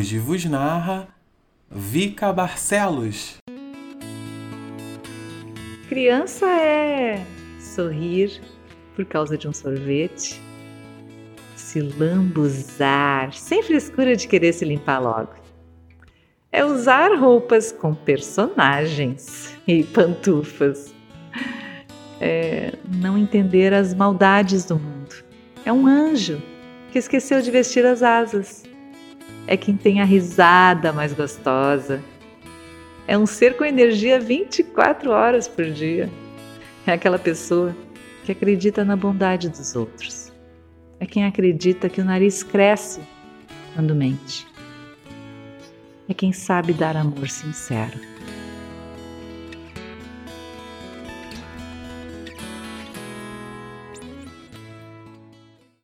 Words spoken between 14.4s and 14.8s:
se